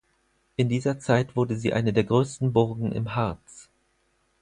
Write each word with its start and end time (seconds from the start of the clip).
In 0.55 0.67
dieser 0.67 0.97
Zeit 0.99 1.35
wurde 1.35 1.55
sie 1.55 1.73
eine 1.73 1.93
der 1.93 2.03
größten 2.05 2.51
Burgen 2.53 2.91
im 2.91 3.13
Harz. 3.13 3.69